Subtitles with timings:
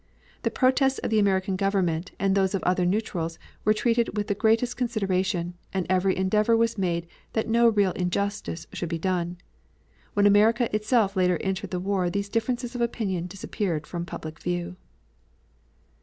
[0.41, 4.33] The protests of the American Government and those of other neutrals were treated with the
[4.33, 9.37] greatest consideration, and every endeavor was made that no real injustice should be done.
[10.15, 14.75] When America itself later entered the war these differences of opinion disappeared from public view.